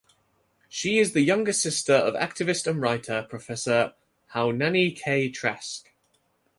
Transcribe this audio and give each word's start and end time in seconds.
She 0.67 0.97
is 0.97 1.13
the 1.13 1.21
younger 1.21 1.53
sister 1.53 1.93
of 1.93 2.15
activist 2.15 2.65
and 2.65 2.81
writer, 2.81 3.27
Professor 3.29 3.93
Haunani-Kay 4.33 5.29
Trask. 5.29 5.91